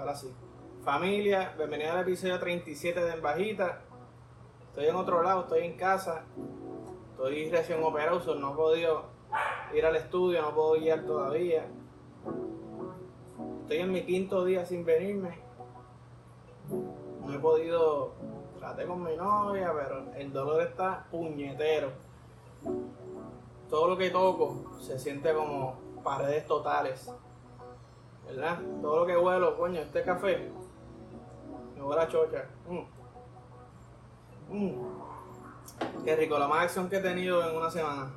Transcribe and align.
Ahora 0.00 0.14
sí. 0.14 0.32
Familia, 0.82 1.52
bienvenido 1.58 1.92
al 1.92 2.00
episodio 2.00 2.40
37 2.40 3.04
de 3.04 3.12
En 3.12 3.20
Bajita. 3.20 3.82
Estoy 4.68 4.86
en 4.86 4.96
otro 4.96 5.22
lado, 5.22 5.42
estoy 5.42 5.66
en 5.66 5.76
casa. 5.76 6.24
Estoy 7.10 7.50
recién 7.50 7.84
operado, 7.84 8.34
no 8.36 8.52
he 8.52 8.56
podido 8.56 9.02
ir 9.74 9.84
al 9.84 9.96
estudio, 9.96 10.40
no 10.40 10.54
puedo 10.54 10.80
guiar 10.80 11.04
todavía. 11.04 11.66
Estoy 13.60 13.76
en 13.76 13.92
mi 13.92 14.06
quinto 14.06 14.42
día 14.46 14.64
sin 14.64 14.86
venirme. 14.86 15.38
No 17.26 17.34
he 17.34 17.38
podido. 17.38 18.14
Traté 18.58 18.86
con 18.86 19.02
mi 19.02 19.14
novia, 19.16 19.70
pero 19.74 20.14
el 20.14 20.32
dolor 20.32 20.62
está 20.62 21.04
puñetero. 21.10 21.92
Todo 23.68 23.88
lo 23.88 23.98
que 23.98 24.08
toco 24.08 24.64
se 24.80 24.98
siente 24.98 25.34
como 25.34 25.78
paredes 26.02 26.46
totales. 26.46 27.12
¿Verdad? 28.30 28.60
Todo 28.80 29.00
lo 29.00 29.06
que 29.06 29.16
huelo, 29.16 29.56
coño, 29.56 29.80
este 29.80 30.04
café 30.04 30.50
me 31.74 31.82
huele 31.82 32.02
a 32.02 32.08
chocha. 32.08 32.44
Mm. 32.68 32.84
Mm. 34.56 36.04
Qué 36.04 36.16
rico, 36.16 36.38
la 36.38 36.46
más 36.46 36.64
acción 36.64 36.88
que 36.88 36.98
he 36.98 37.00
tenido 37.00 37.48
en 37.48 37.56
una 37.56 37.70
semana. 37.70 38.10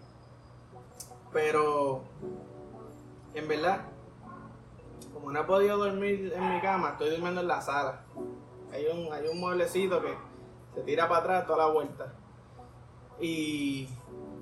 Pero, 1.31 2.03
en 3.33 3.47
verdad, 3.47 3.81
como 5.13 5.31
no 5.31 5.39
he 5.39 5.43
podido 5.45 5.77
dormir 5.77 6.31
en 6.35 6.53
mi 6.53 6.61
cama, 6.61 6.91
estoy 6.91 7.09
durmiendo 7.09 7.41
en 7.41 7.47
la 7.47 7.61
sala. 7.61 8.01
Hay 8.71 8.85
un, 8.85 9.11
hay 9.11 9.27
un 9.27 9.39
mueblecito 9.39 9.99
que 9.99 10.15
se 10.75 10.81
tira 10.81 11.07
para 11.07 11.21
atrás 11.21 11.47
toda 11.47 11.65
la 11.65 11.73
vuelta. 11.73 12.13
Y 13.19 13.87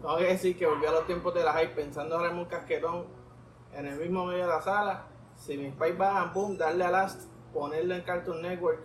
tengo 0.01 0.17
que 0.17 0.26
decir 0.26 0.57
que 0.57 0.65
volví 0.65 0.85
a 0.85 0.91
los 0.91 1.05
tiempos 1.05 1.34
de 1.34 1.43
la 1.43 1.53
hype 1.53 1.76
pensando 1.76 2.26
en 2.26 2.38
un 2.38 2.45
casquetón 2.45 3.05
en 3.73 3.88
el 3.88 3.99
mismo 3.99 4.26
medio 4.26 4.43
de 4.43 4.49
la 4.49 4.62
sala. 4.62 5.10
Si 5.41 5.58
mis 5.58 5.73
pais 5.73 5.98
bajan, 5.98 6.31
pum, 6.34 6.55
darle 6.55 6.86
a 6.86 6.91
last, 6.91 7.23
ponerlo 7.52 7.95
en 7.95 8.02
Cartoon 8.04 8.41
Network. 8.44 8.80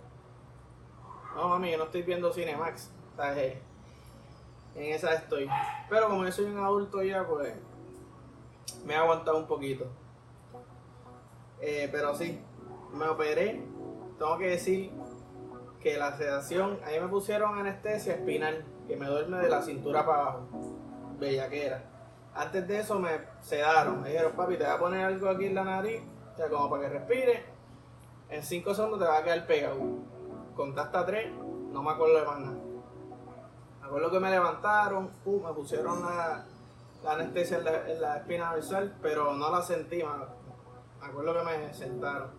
No, 1.34 1.48
mami, 1.50 1.70
yo 1.70 1.78
no 1.78 1.84
estoy 1.84 2.02
viendo 2.02 2.32
Cinemax. 2.32 2.90
¿sabes? 3.14 3.58
En 4.74 4.94
esa 4.94 5.14
estoy. 5.14 5.48
Pero 5.88 6.08
como 6.08 6.24
yo 6.24 6.32
soy 6.32 6.46
un 6.46 6.58
adulto 6.58 7.02
ya, 7.02 7.26
pues 7.26 7.54
me 8.84 8.94
he 8.94 8.96
aguantado 8.96 9.38
un 9.38 9.46
poquito. 9.46 9.86
Eh, 11.60 11.88
pero 11.92 12.14
sí, 12.14 12.40
me 12.92 13.06
operé. 13.06 13.62
Tengo 14.18 14.38
que 14.38 14.48
decir 14.48 14.92
que 15.80 15.98
la 15.98 16.16
sedación, 16.16 16.80
ahí 16.84 16.98
me 16.98 17.08
pusieron 17.08 17.58
anestesia 17.58 18.14
espinal, 18.14 18.64
que 18.88 18.96
me 18.96 19.06
duerme 19.06 19.38
de 19.38 19.48
la 19.50 19.60
cintura 19.60 20.04
para 20.06 20.22
abajo. 20.22 20.48
Bellaquera. 21.18 21.84
Antes 22.34 22.66
de 22.66 22.80
eso 22.80 22.98
me 22.98 23.10
sedaron. 23.40 24.02
Me 24.02 24.10
dijeron, 24.10 24.32
papi, 24.32 24.56
te 24.56 24.64
voy 24.64 24.72
a 24.72 24.78
poner 24.78 25.04
algo 25.04 25.28
aquí 25.28 25.46
en 25.46 25.54
la 25.54 25.64
nariz, 25.64 26.02
o 26.36 26.38
sea, 26.38 26.50
como 26.50 26.68
para 26.68 26.82
que 26.82 26.98
respire. 26.98 27.44
En 28.28 28.42
5 28.42 28.74
segundos 28.74 29.00
te 29.00 29.06
va 29.06 29.16
a 29.16 29.24
quedar 29.24 29.46
pegado. 29.46 29.80
Contaste 30.54 30.98
a 30.98 31.06
3, 31.06 31.32
no 31.72 31.82
me 31.82 31.92
acuerdo 31.92 32.18
de 32.18 32.26
más 32.26 32.40
nada. 32.40 32.58
Me 33.80 33.86
acuerdo 33.86 34.10
que 34.10 34.20
me 34.20 34.30
levantaron, 34.30 35.10
uh, 35.24 35.40
me 35.40 35.52
pusieron 35.54 36.02
la, 36.02 36.44
anestesia 37.06 37.58
en 37.86 38.00
la, 38.02 38.18
espina 38.18 38.52
dorsal, 38.52 38.98
pero 39.00 39.32
no 39.32 39.50
la 39.50 39.62
sentí, 39.62 40.02
me 40.02 41.06
acuerdo 41.06 41.32
que 41.32 41.42
me 41.42 41.72
sentaron. 41.72 42.30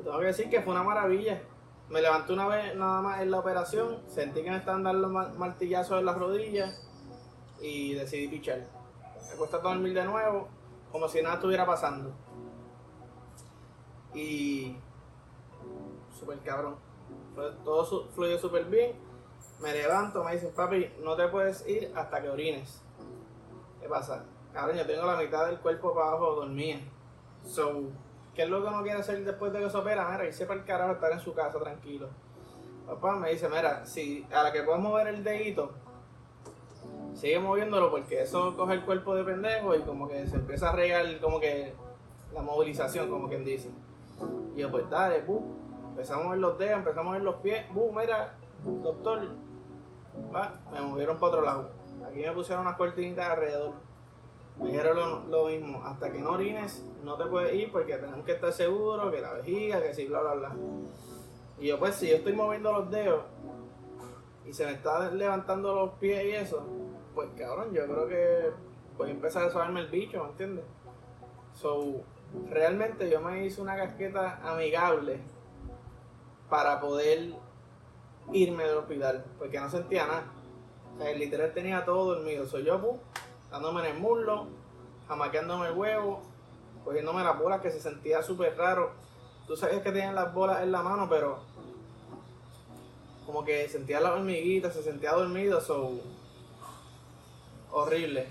Y 0.00 0.02
tengo 0.02 0.18
que 0.18 0.26
decir 0.26 0.50
que 0.50 0.60
fue 0.60 0.72
una 0.72 0.82
maravilla. 0.82 1.40
Me 1.90 2.02
levanté 2.02 2.32
una 2.32 2.48
vez 2.48 2.74
nada 2.74 3.00
más 3.02 3.20
en 3.20 3.30
la 3.30 3.38
operación, 3.38 4.02
sentí 4.08 4.42
que 4.42 4.50
me 4.50 4.56
estaban 4.56 4.82
dando 4.82 5.08
martillazos 5.08 6.00
en 6.00 6.06
las 6.06 6.18
rodillas 6.18 6.90
y 7.60 7.94
decidí 7.94 8.26
pichar. 8.26 8.66
Me 9.30 9.36
cuesta 9.36 9.58
dormir 9.58 9.94
de 9.94 10.04
nuevo, 10.04 10.48
como 10.90 11.08
si 11.08 11.22
nada 11.22 11.36
estuviera 11.36 11.64
pasando. 11.64 12.27
Y. 14.18 14.76
Super 16.18 16.38
cabrón. 16.40 16.76
Todo 17.64 18.08
fluyó 18.10 18.38
súper 18.38 18.64
bien. 18.64 18.92
Me 19.60 19.72
levanto, 19.72 20.24
me 20.24 20.32
dicen, 20.32 20.52
papi, 20.54 20.90
no 21.02 21.16
te 21.16 21.28
puedes 21.28 21.66
ir 21.68 21.92
hasta 21.94 22.20
que 22.20 22.28
orines. 22.28 22.82
¿Qué 23.80 23.88
pasa? 23.88 24.24
Cabrón, 24.52 24.76
yo 24.76 24.86
tengo 24.86 25.06
la 25.06 25.16
mitad 25.16 25.46
del 25.46 25.58
cuerpo 25.58 25.94
para 25.94 26.08
abajo 26.08 26.34
dormía. 26.36 26.80
So, 27.44 27.90
¿qué 28.34 28.42
es 28.42 28.48
lo 28.48 28.62
que 28.62 28.68
uno 28.68 28.82
quiere 28.82 29.00
hacer 29.00 29.24
después 29.24 29.52
de 29.52 29.60
que 29.60 29.70
se 29.70 29.76
opera? 29.76 30.08
Mira, 30.10 30.26
irse 30.26 30.46
para 30.46 30.60
el 30.60 30.66
carajo, 30.66 30.92
estar 30.92 31.12
en 31.12 31.20
su 31.20 31.34
casa 31.34 31.58
tranquilo. 31.58 32.08
Papá 32.86 33.16
me 33.16 33.30
dice, 33.30 33.48
mira, 33.48 33.84
si 33.86 34.26
a 34.32 34.42
la 34.42 34.52
que 34.52 34.62
puedes 34.62 34.80
mover 34.80 35.08
el 35.08 35.22
dedito, 35.22 35.72
sigue 37.14 37.38
moviéndolo 37.38 37.90
porque 37.90 38.22
eso 38.22 38.56
coge 38.56 38.74
el 38.74 38.84
cuerpo 38.84 39.14
de 39.14 39.24
pendejo 39.24 39.74
y 39.74 39.80
como 39.82 40.08
que 40.08 40.26
se 40.26 40.36
empieza 40.36 40.70
a 40.70 40.72
regar 40.72 41.20
como 41.20 41.38
que 41.40 41.74
la 42.32 42.42
movilización, 42.42 43.08
como 43.08 43.28
quien 43.28 43.44
dice. 43.44 43.70
Y 44.54 44.60
yo, 44.60 44.70
pues 44.70 44.88
dale, 44.90 45.24
empezamos 45.90 46.26
a 46.26 46.30
ver 46.30 46.38
los 46.38 46.58
dedos, 46.58 46.78
empezamos 46.78 47.10
a 47.10 47.12
ver 47.14 47.22
los 47.22 47.36
pies, 47.36 47.72
bu, 47.72 47.92
mira, 47.92 48.34
doctor, 48.64 49.28
va, 50.34 50.60
me 50.72 50.80
movieron 50.80 51.18
para 51.18 51.32
otro 51.32 51.42
lado. 51.42 51.70
Aquí 52.06 52.20
me 52.20 52.32
pusieron 52.32 52.66
unas 52.66 52.76
cortinitas 52.76 53.28
alrededor. 53.30 53.72
Me 54.60 54.70
dijeron 54.70 55.30
lo, 55.30 55.46
mismo, 55.46 55.84
hasta 55.84 56.10
que 56.10 56.18
no 56.18 56.30
orines, 56.30 56.84
no 57.04 57.16
te 57.16 57.26
puedes 57.26 57.54
ir 57.54 57.70
porque 57.70 57.96
tenemos 57.96 58.24
que 58.24 58.32
estar 58.32 58.52
seguros 58.52 59.12
que 59.12 59.20
la 59.20 59.34
vejiga, 59.34 59.80
que 59.80 59.94
sí, 59.94 60.06
bla, 60.06 60.20
bla, 60.20 60.34
bla. 60.34 60.56
Y 61.58 61.68
yo, 61.68 61.78
pues, 61.78 61.94
si 61.94 62.08
yo 62.08 62.16
estoy 62.16 62.32
moviendo 62.32 62.72
los 62.72 62.90
dedos 62.90 63.24
y 64.44 64.52
se 64.52 64.64
me 64.64 64.72
está 64.72 65.10
levantando 65.10 65.74
los 65.74 65.90
pies 65.94 66.24
y 66.24 66.30
eso, 66.30 66.64
pues 67.14 67.28
cabrón, 67.36 67.72
yo 67.72 67.84
creo 67.86 68.08
que 68.08 68.50
voy 68.96 69.08
a 69.08 69.12
empezar 69.12 69.44
a 69.44 69.50
saberme 69.50 69.80
el 69.80 69.88
bicho, 69.88 70.22
¿me 70.22 70.30
entiendes? 70.30 70.64
So, 71.54 72.02
realmente 72.50 73.10
yo 73.10 73.20
me 73.20 73.44
hice 73.44 73.60
una 73.60 73.76
casqueta 73.76 74.40
amigable 74.42 75.20
para 76.48 76.80
poder 76.80 77.34
irme 78.32 78.64
del 78.64 78.78
hospital, 78.78 79.24
porque 79.38 79.60
no 79.60 79.70
sentía 79.70 80.06
nada. 80.06 80.24
Literal 81.14 81.52
tenía 81.52 81.84
todo 81.84 82.14
dormido. 82.14 82.46
Soy 82.46 82.64
yo, 82.64 82.80
pu, 82.80 82.98
dándome 83.50 83.80
en 83.80 83.96
el 83.96 84.00
muslo, 84.00 84.46
jamaqueándome 85.06 85.68
el 85.68 85.74
huevo, 85.74 86.22
cogiéndome 86.84 87.22
las 87.22 87.38
bolas 87.38 87.60
que 87.60 87.70
se 87.70 87.80
sentía 87.80 88.22
súper 88.22 88.56
raro. 88.56 88.92
Tú 89.46 89.56
sabes 89.56 89.80
que 89.82 89.92
tenían 89.92 90.14
las 90.14 90.34
bolas 90.34 90.62
en 90.62 90.72
la 90.72 90.82
mano, 90.82 91.08
pero 91.08 91.38
como 93.24 93.44
que 93.44 93.68
sentía 93.68 94.00
la 94.00 94.14
hormiguita, 94.14 94.70
se 94.70 94.82
sentía 94.82 95.12
dormido, 95.12 95.60
so 95.60 96.00
horrible. 97.70 98.26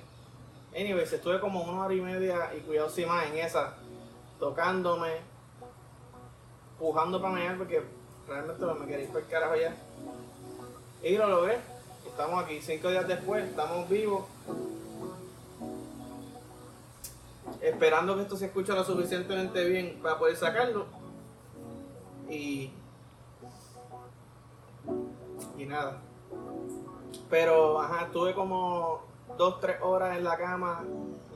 Anyways, 0.76 1.14
estuve 1.14 1.40
como 1.40 1.64
una 1.64 1.86
hora 1.86 1.94
y 1.94 2.02
media 2.02 2.52
y 2.56 2.60
cuidado 2.62 2.90
si 2.90 3.06
más 3.06 3.28
en 3.28 3.38
esa, 3.38 3.78
tocándome, 4.40 5.18
pujando 6.80 7.22
para 7.22 7.34
mear 7.34 7.58
porque 7.58 7.84
realmente 8.28 8.66
me 8.66 8.86
quería 8.86 9.06
ir 9.06 9.10
para 9.10 9.20
el 9.20 9.28
carajo 9.30 9.54
allá. 9.54 9.76
Y 11.04 11.18
lo 11.18 11.28
logré. 11.28 11.58
Estamos 12.06 12.44
aquí, 12.44 12.60
cinco 12.62 12.90
días 12.90 13.08
después, 13.08 13.46
estamos 13.46 13.88
vivos. 13.90 14.26
Esperando 17.62 18.16
que 18.16 18.24
esto 18.24 18.38
se 18.38 18.46
escuche 18.48 18.74
lo 18.74 18.84
suficientemente 18.84 19.64
bien 19.66 20.00
para 20.02 20.18
poder 20.18 20.36
sacarlo. 20.36 20.86
Y. 22.30 22.72
Y 25.58 25.66
nada. 25.66 26.02
Pero, 27.30 27.82
ajá, 27.82 28.06
estuve 28.06 28.34
como 28.34 29.02
dos, 29.38 29.60
tres 29.60 29.78
horas 29.82 30.18
en 30.18 30.24
la 30.24 30.38
cama, 30.38 30.84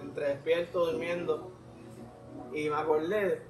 entre 0.01 0.29
despierto, 0.29 0.85
durmiendo, 0.85 1.51
y 2.53 2.69
me 2.69 2.75
acordé 2.75 3.41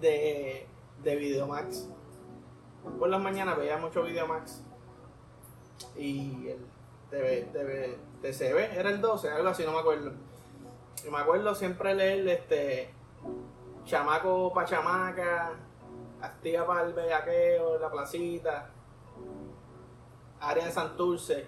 de, 0.00 0.66
de 1.02 1.16
Videomax. 1.16 1.88
Por 2.98 3.08
las 3.08 3.20
mañanas 3.20 3.56
veía 3.58 3.76
mucho 3.76 4.02
Videomax. 4.02 4.62
Y 5.96 6.48
el 6.48 6.66
TV, 7.10 7.48
TV, 7.52 7.98
TCB 8.22 8.78
era 8.78 8.90
el 8.90 9.00
12, 9.00 9.30
algo 9.30 9.48
así, 9.48 9.64
no 9.64 9.72
me 9.72 9.78
acuerdo. 9.78 10.12
Y 11.06 11.10
me 11.10 11.18
acuerdo 11.18 11.54
siempre 11.54 11.94
leer 11.94 12.26
este 12.28 12.90
Chamaco 13.84 14.52
pa' 14.52 14.64
chamaca, 14.64 15.52
Astilla 16.20 16.66
para 16.66 16.82
el 16.82 16.92
bellaqueo, 16.92 17.78
la 17.78 17.90
placita, 17.90 18.70
área 20.40 20.64
de 20.64 20.72
Santurce 20.72 21.46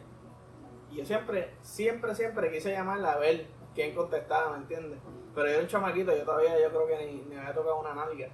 y 0.90 0.96
yo 0.96 1.04
siempre, 1.04 1.54
siempre, 1.62 2.14
siempre 2.14 2.50
quise 2.50 2.72
llamarla 2.72 3.12
a 3.12 3.18
ver 3.18 3.46
quién 3.74 3.94
contestaba, 3.94 4.52
¿me 4.52 4.58
entiendes? 4.58 4.98
Pero 5.38 5.50
yo 5.50 5.54
era 5.54 5.62
un 5.62 5.68
chamaquito, 5.68 6.16
yo 6.16 6.24
todavía 6.24 6.60
yo 6.60 6.68
creo 6.70 6.86
que 6.88 7.06
ni, 7.06 7.22
me 7.22 7.38
había 7.38 7.54
tocado 7.54 7.78
una 7.78 7.94
nalga. 7.94 8.28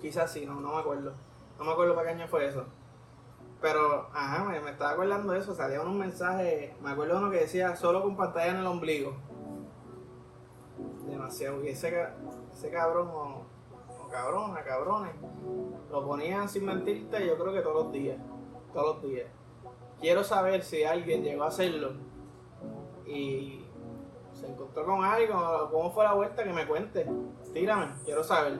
Quizás 0.00 0.32
sí, 0.32 0.44
no, 0.44 0.54
no 0.54 0.72
me 0.72 0.80
acuerdo. 0.80 1.12
No 1.56 1.64
me 1.64 1.70
acuerdo 1.70 1.94
para 1.94 2.08
qué 2.08 2.14
año 2.14 2.26
fue 2.26 2.46
eso. 2.46 2.64
Pero, 3.60 4.08
ajá, 4.12 4.42
me, 4.42 4.58
me 4.60 4.72
estaba 4.72 4.90
acordando 4.90 5.32
de 5.32 5.38
eso. 5.38 5.54
Salía 5.54 5.80
un 5.80 5.96
mensaje, 5.96 6.74
me 6.82 6.90
acuerdo 6.90 7.18
uno 7.18 7.30
que 7.30 7.36
decía 7.36 7.76
solo 7.76 8.02
con 8.02 8.16
pantalla 8.16 8.50
en 8.50 8.56
el 8.56 8.66
ombligo. 8.66 9.14
Demasiado. 11.06 11.62
Y 11.62 11.68
ese, 11.68 12.08
ese 12.52 12.70
cabrón 12.72 13.06
o, 13.06 13.44
o 14.04 14.08
cabrona, 14.08 14.64
cabrones, 14.64 15.14
lo 15.92 16.04
ponían 16.04 16.48
sin 16.48 16.64
mentirte 16.64 17.24
yo 17.24 17.38
creo 17.38 17.52
que 17.52 17.60
todos 17.60 17.84
los 17.84 17.92
días. 17.92 18.18
Todos 18.72 18.96
los 18.96 19.02
días 19.04 19.28
quiero 20.00 20.24
saber 20.24 20.64
si 20.64 20.82
alguien 20.82 21.22
llegó 21.22 21.44
a 21.44 21.48
hacerlo 21.48 21.92
y 23.06 23.64
encontró 24.50 24.84
con 24.84 25.04
algo, 25.04 25.70
cómo 25.70 25.90
fue 25.92 26.04
la 26.04 26.14
vuelta, 26.14 26.44
que 26.44 26.52
me 26.52 26.66
cuente. 26.66 27.06
Tírame, 27.52 27.88
quiero 28.04 28.24
saber. 28.24 28.58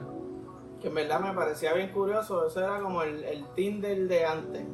que 0.81 0.87
en 0.87 0.95
verdad 0.95 1.19
me 1.19 1.33
parecía 1.33 1.73
bien 1.73 1.91
curioso. 1.91 2.47
Eso 2.47 2.59
era 2.59 2.79
como 2.79 3.01
el, 3.03 3.23
el 3.23 3.45
Tinder 3.53 4.07
de 4.07 4.25
antes. 4.25 4.65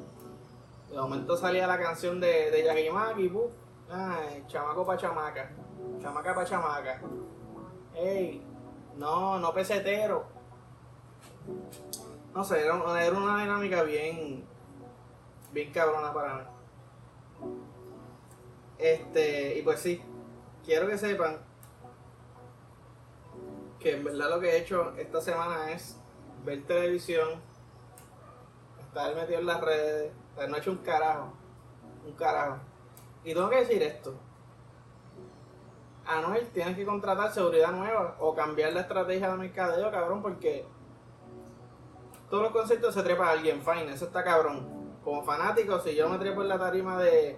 De 0.89 0.97
momento 0.97 1.35
salía 1.35 1.67
la 1.67 1.79
canción 1.79 2.19
de, 2.19 2.51
de 2.51 2.63
Yagimaki, 2.63 3.31
Ay, 3.89 4.43
chamaco 4.47 4.85
pa' 4.85 4.97
chamaca. 4.97 5.51
Chamaca 5.99 6.33
pa' 6.33 6.45
chamaca. 6.45 7.01
Ey, 7.93 8.41
no, 8.95 9.39
no 9.39 9.53
pesetero. 9.53 10.25
No 12.33 12.43
sé, 12.43 12.61
era, 12.61 13.03
era 13.03 13.17
una 13.17 13.41
dinámica 13.41 13.83
bien, 13.83 14.43
bien 15.51 15.71
cabrona 15.71 16.13
para 16.13 16.33
mí. 16.35 16.43
Este, 18.77 19.57
y 19.57 19.61
pues 19.61 19.79
sí, 19.79 20.01
quiero 20.65 20.87
que 20.87 20.97
sepan 20.97 21.37
que 23.79 23.93
en 23.93 24.03
verdad 24.03 24.29
lo 24.31 24.39
que 24.39 24.49
he 24.49 24.57
hecho 24.57 24.93
esta 24.97 25.21
semana 25.21 25.71
es 25.71 25.97
ver 26.43 26.65
televisión, 26.65 27.39
estar 28.79 29.15
metido 29.15 29.39
en 29.39 29.45
las 29.45 29.61
redes, 29.61 30.11
no 30.35 30.55
he 30.55 30.59
hecho 30.59 30.71
un 30.71 30.77
carajo, 30.77 31.33
un 32.05 32.13
carajo. 32.13 32.57
Y 33.23 33.33
tengo 33.33 33.49
que 33.49 33.57
decir 33.57 33.81
esto. 33.83 34.15
Anuel, 36.05 36.47
tienes 36.49 36.75
que 36.75 36.85
contratar 36.85 37.31
seguridad 37.31 37.71
nueva 37.71 38.15
o 38.19 38.35
cambiar 38.35 38.73
la 38.73 38.81
estrategia 38.81 39.31
de 39.31 39.37
mercadeo, 39.37 39.91
cabrón, 39.91 40.21
porque 40.21 40.65
todos 42.29 42.43
los 42.43 42.51
conceptos 42.51 42.93
se 42.93 43.03
trepa 43.03 43.27
a 43.27 43.31
alguien, 43.31 43.61
fine, 43.61 43.93
eso 43.93 44.05
está 44.05 44.23
cabrón. 44.23 44.97
Como 45.03 45.23
fanático, 45.23 45.79
si 45.79 45.95
yo 45.95 46.09
me 46.09 46.17
trepo 46.17 46.41
en 46.41 46.49
la 46.49 46.59
tarima 46.59 46.97
de, 47.01 47.37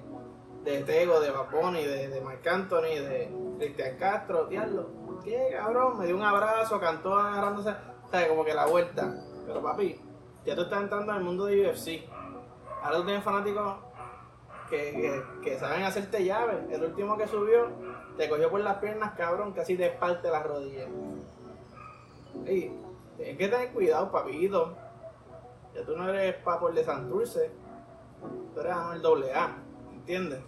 de 0.68 0.84
Tego, 0.84 1.20
de 1.22 1.32
Vaponi, 1.32 1.84
de, 1.84 2.10
de 2.10 2.22
Marc 2.22 2.46
Anthony, 2.46 3.00
de 3.00 3.32
Cristian 3.58 3.98
Castro, 3.98 4.48
diablo, 4.48 4.90
¿qué 5.24 5.50
cabrón? 5.58 5.98
Me 5.98 6.06
dio 6.06 6.16
un 6.16 6.24
abrazo, 6.24 6.80
cantó 6.80 7.18
agarrándose, 7.18 7.74
¿sabes? 8.12 8.28
Como 8.28 8.44
que 8.44 8.54
la 8.54 8.66
vuelta. 8.66 9.16
Pero 9.46 9.62
papi, 9.62 10.00
ya 10.46 10.56
tú 10.56 10.64
estás 10.64 10.84
entrando 10.84 11.14
al 11.14 11.24
mundo 11.24 11.46
de 11.46 11.70
UFC. 11.70 12.10
Ahora 12.84 12.98
tú 12.98 13.06
tienes 13.06 13.24
fanáticos 13.24 13.78
que, 14.70 15.24
que, 15.42 15.58
saben 15.58 15.84
hacerte 15.84 16.26
llave. 16.26 16.68
El 16.70 16.84
último 16.84 17.18
que 17.18 17.28
subió 17.28 17.70
te 18.18 18.28
cogió 18.28 18.50
por 18.50 18.60
las 18.60 18.78
piernas, 18.78 19.14
cabrón, 19.16 19.54
casi 19.54 19.78
te 19.78 19.90
parte 19.92 20.30
las 20.30 20.46
rodillas. 20.46 20.90
Y 22.46 22.72
tienes 23.16 23.38
que 23.38 23.48
tener 23.48 23.72
cuidado, 23.72 24.12
papito. 24.12 24.76
Ya 25.74 25.86
tú 25.86 25.96
no 25.96 26.10
eres 26.10 26.36
papo 26.44 26.68
el 26.68 26.76
de 26.76 26.84
Santurce, 26.84 27.52
tú 28.54 28.60
eres 28.60 28.76
el 28.94 29.02
doble 29.02 29.34
A, 29.34 29.56
¿entiendes? 29.94 30.42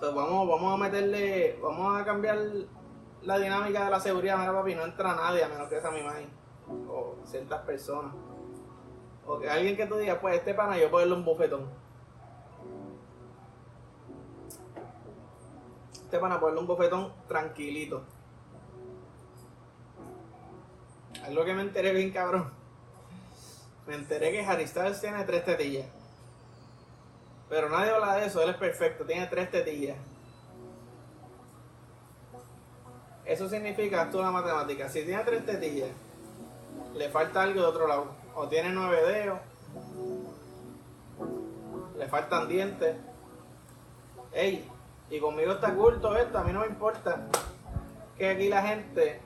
Vamos, 0.00 0.48
vamos 0.48 0.74
a 0.74 0.76
meterle, 0.76 1.58
vamos 1.62 2.00
a 2.00 2.04
cambiar 2.04 2.38
la 3.22 3.38
dinámica 3.38 3.84
de 3.84 3.90
la 3.90 4.00
seguridad, 4.00 4.38
mira 4.38 4.52
papi, 4.52 4.74
no 4.74 4.84
entra 4.84 5.14
nadie 5.14 5.44
a 5.44 5.48
menos 5.48 5.68
que 5.68 5.78
esa 5.78 5.90
mi 5.90 6.02
madre 6.02 6.26
o 6.88 7.16
ciertas 7.24 7.62
personas. 7.62 8.14
O 9.26 9.40
alguien 9.48 9.76
que 9.76 9.86
tú 9.86 9.96
digas, 9.96 10.18
pues 10.20 10.36
este 10.36 10.54
pana 10.54 10.76
yo 10.76 10.90
puedo 10.90 11.00
darle 11.00 11.14
un 11.14 11.24
bufetón. 11.24 11.68
Este 15.92 16.18
pana 16.18 16.38
ponerle 16.38 16.60
un 16.60 16.66
bofetón 16.66 17.12
tranquilito. 17.26 18.04
Algo 21.24 21.44
que 21.44 21.54
me 21.54 21.62
enteré 21.62 21.92
bien 21.92 22.12
cabrón. 22.12 22.52
Me 23.86 23.94
enteré 23.94 24.30
que 24.30 24.44
Harry 24.44 24.66
Styles 24.66 25.00
tiene 25.00 25.24
tres 25.24 25.44
tetillas. 25.44 25.86
Pero 27.48 27.68
nadie 27.68 27.90
habla 27.90 28.16
de 28.16 28.26
eso, 28.26 28.42
él 28.42 28.50
es 28.50 28.56
perfecto, 28.56 29.04
tiene 29.04 29.26
tres 29.26 29.50
tetillas. 29.50 29.96
Eso 33.24 33.48
significa, 33.48 34.10
tú 34.10 34.20
la 34.20 34.30
matemática, 34.30 34.88
si 34.88 35.04
tiene 35.04 35.22
tres 35.24 35.46
tetillas, 35.46 35.90
le 36.94 37.08
falta 37.10 37.42
algo 37.42 37.60
de 37.60 37.66
otro 37.66 37.86
lado. 37.86 38.08
O 38.34 38.48
tiene 38.48 38.70
nueve 38.70 39.02
dedos, 39.02 39.38
le 41.96 42.06
faltan 42.08 42.48
dientes. 42.48 42.96
Ey, 44.32 44.68
y 45.10 45.20
conmigo 45.20 45.52
está 45.52 45.72
culto 45.74 46.16
esto, 46.16 46.38
a 46.38 46.44
mí 46.44 46.52
no 46.52 46.60
me 46.60 46.66
importa 46.66 47.28
que 48.18 48.30
aquí 48.30 48.48
la 48.48 48.62
gente, 48.62 49.20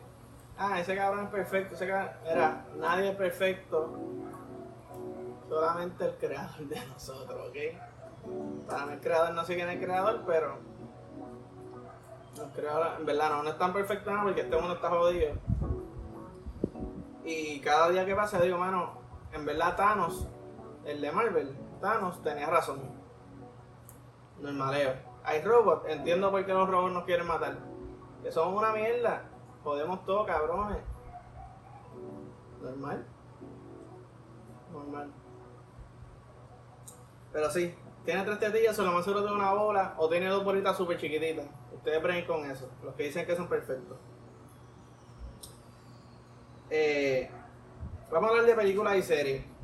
ah, 0.59 0.79
ese 0.81 0.95
cabrón 0.95 1.25
es 1.25 1.31
perfecto, 1.31 1.75
ese 1.75 1.87
mira, 1.87 2.65
nadie 2.77 3.11
es 3.11 3.17
perfecto, 3.17 3.97
solamente 5.49 6.05
el 6.05 6.15
creador 6.17 6.61
de 6.67 6.87
nosotros, 6.87 7.49
¿ok? 7.49 7.57
Para 8.67 8.87
mí 8.87 8.93
el 8.95 9.01
creador 9.01 9.35
no 9.35 9.45
sé 9.45 9.55
quién 9.55 9.69
es 9.69 9.77
el 9.77 9.85
creador, 9.85 10.23
pero 10.27 10.59
el 12.43 12.51
creador, 12.53 12.87
en 12.99 13.07
verdad 13.07 13.31
no, 13.31 13.43
no 13.43 13.51
es 13.51 13.59
tan 13.59 13.73
perfecto 13.73 14.11
nada 14.11 14.25
porque 14.25 14.43
este 14.43 14.57
mundo 14.57 14.75
está 14.75 14.91
jodido. 14.91 15.33
Y 17.25 17.61
cada 17.61 17.91
día 17.91 18.07
que 18.07 18.15
pasa 18.15 18.41
digo, 18.41 18.59
mano, 18.59 18.93
en 19.33 19.45
verdad 19.45 19.77
Thanos, 19.77 20.29
el 20.85 21.01
de 21.01 21.13
Marvel, 21.13 21.57
Thanos 21.81 22.23
tenía 22.23 22.47
razón. 22.47 22.81
Normaleo 24.41 25.09
hay 25.29 25.43
robots, 25.43 25.87
entiendo 25.89 26.31
por 26.31 26.45
qué 26.47 26.55
los 26.55 26.69
robots 26.69 26.95
nos 26.95 27.05
quieren 27.05 27.27
matar. 27.27 27.59
Que 28.23 28.33
son 28.33 28.55
una 28.55 28.73
mierda. 28.73 29.25
Podemos 29.63 30.03
todo, 30.07 30.25
cabrones. 30.25 30.79
Normal. 32.63 33.05
Normal. 34.73 35.11
Pero 37.31 37.51
sí, 37.51 37.75
tiene 38.05 38.23
tres 38.25 38.39
tetillas, 38.39 38.79
o 38.79 38.85
lo 38.85 38.93
más 38.93 39.05
seguro 39.05 39.25
de 39.25 39.33
una 39.33 39.53
bola, 39.53 39.95
o 39.99 40.09
tiene 40.09 40.27
dos 40.27 40.45
bolitas 40.45 40.77
súper 40.77 40.99
chiquititas. 40.99 41.47
Ustedes 41.75 42.03
breguen 42.03 42.27
con 42.27 42.51
eso, 42.51 42.69
los 42.83 42.95
que 42.95 43.05
dicen 43.05 43.27
que 43.27 43.37
son 43.37 43.49
perfectos. 43.49 43.97
Eh, 46.71 47.31
vamos 48.11 48.29
a 48.29 48.31
hablar 48.31 48.47
de 48.47 48.55
películas 48.55 48.97
y 48.97 49.03
series 49.03 49.59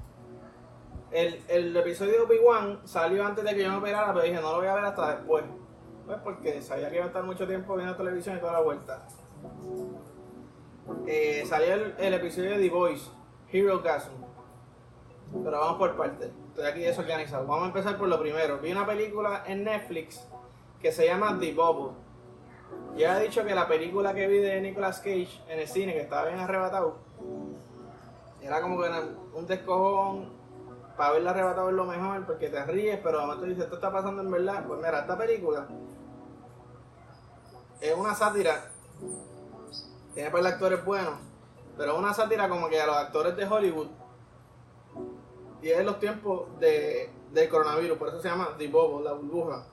el, 1.14 1.40
el 1.46 1.76
episodio 1.76 2.12
de 2.12 2.20
Obi-Wan 2.20 2.80
salió 2.84 3.24
antes 3.24 3.44
de 3.44 3.54
que 3.54 3.62
yo 3.62 3.70
me 3.70 3.76
operara, 3.76 4.12
pero 4.12 4.24
dije, 4.24 4.40
no 4.40 4.50
lo 4.50 4.58
voy 4.58 4.66
a 4.66 4.74
ver 4.74 4.84
hasta 4.84 5.14
después. 5.14 5.44
Pues 6.04 6.18
porque 6.24 6.60
sabía 6.60 6.90
que 6.90 6.96
iba 6.96 7.04
a 7.04 7.08
estar 7.08 7.22
mucho 7.22 7.46
tiempo 7.46 7.76
viendo 7.76 7.94
televisión 7.94 8.36
y 8.36 8.40
toda 8.40 8.54
la 8.54 8.60
vuelta. 8.60 9.06
Eh, 11.06 11.44
salió 11.46 11.74
el, 11.98 12.14
episodio 12.14 12.50
de 12.50 12.58
The 12.58 12.68
Voice, 12.68 13.10
Hero 13.50 13.80
Gasm. 13.80 14.23
Pero 15.42 15.60
vamos 15.60 15.78
por 15.78 15.96
partes. 15.96 16.30
Estoy 16.50 16.66
aquí 16.66 16.80
desorganizado. 16.80 17.46
Vamos 17.46 17.64
a 17.64 17.66
empezar 17.68 17.98
por 17.98 18.08
lo 18.08 18.20
primero. 18.20 18.58
Vi 18.58 18.70
una 18.70 18.86
película 18.86 19.42
en 19.46 19.64
Netflix 19.64 20.24
que 20.80 20.92
se 20.92 21.06
llama 21.06 21.36
The 21.40 21.52
Bubble. 21.52 21.96
Ya 22.96 23.18
he 23.18 23.24
dicho 23.24 23.44
que 23.44 23.54
la 23.54 23.66
película 23.66 24.14
que 24.14 24.28
vi 24.28 24.38
de 24.38 24.60
Nicolas 24.60 24.98
Cage 24.98 25.42
en 25.48 25.58
el 25.58 25.66
cine, 25.66 25.94
que 25.94 26.02
estaba 26.02 26.26
bien 26.28 26.38
arrebatado, 26.38 26.98
era 28.40 28.60
como 28.60 28.80
que 28.80 28.88
un 29.32 29.46
descojón 29.46 30.32
para 30.96 31.14
verla 31.14 31.30
arrebatado 31.30 31.70
es 31.70 31.74
lo 31.74 31.84
mejor, 31.84 32.24
porque 32.24 32.48
te 32.48 32.64
ríes, 32.64 33.00
pero 33.02 33.18
además 33.18 33.38
tú 33.38 33.44
dices, 33.46 33.64
esto 33.64 33.76
está 33.76 33.90
pasando 33.90 34.22
en 34.22 34.30
verdad. 34.30 34.64
Pues 34.66 34.78
mira, 34.78 35.00
esta 35.00 35.18
película 35.18 35.66
es 37.80 37.94
una 37.96 38.14
sátira, 38.14 38.70
tiene 40.14 40.30
para 40.30 40.48
actores 40.50 40.84
buenos, 40.84 41.14
pero 41.76 41.92
es 41.92 41.98
una 41.98 42.14
sátira 42.14 42.48
como 42.48 42.68
que 42.68 42.80
a 42.80 42.86
los 42.86 42.96
actores 42.96 43.36
de 43.36 43.46
Hollywood, 43.46 43.88
y 45.64 45.70
es 45.70 45.78
en 45.78 45.86
los 45.86 45.98
tiempos 45.98 46.46
de, 46.60 47.10
del 47.32 47.48
coronavirus, 47.48 47.96
por 47.96 48.08
eso 48.08 48.20
se 48.20 48.28
llama 48.28 48.50
The 48.58 48.68
Bobo, 48.68 49.00
la 49.00 49.14
burbuja. 49.14 49.64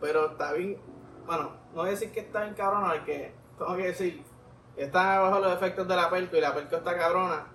Pero 0.00 0.30
está 0.30 0.54
bien, 0.54 0.78
bueno, 1.26 1.50
no 1.74 1.82
voy 1.82 1.88
a 1.88 1.90
decir 1.90 2.10
que 2.12 2.20
está 2.20 2.44
bien 2.44 2.54
cabrona, 2.54 2.94
porque 2.94 3.34
tengo 3.58 3.76
que 3.76 3.88
decir, 3.88 4.24
está 4.74 5.20
bajo 5.20 5.40
los 5.40 5.52
efectos 5.52 5.86
de 5.86 5.96
la 5.96 6.08
pelco 6.08 6.34
y 6.34 6.40
la 6.40 6.54
pelco 6.54 6.76
está 6.76 6.96
cabrona. 6.96 7.48